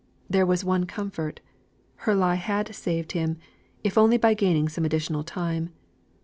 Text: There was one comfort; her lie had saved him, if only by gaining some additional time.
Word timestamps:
There 0.27 0.47
was 0.47 0.65
one 0.65 0.87
comfort; 0.87 1.41
her 2.07 2.15
lie 2.15 2.33
had 2.33 2.73
saved 2.73 3.11
him, 3.11 3.37
if 3.83 3.99
only 3.99 4.17
by 4.17 4.33
gaining 4.33 4.67
some 4.67 4.83
additional 4.83 5.23
time. 5.23 5.69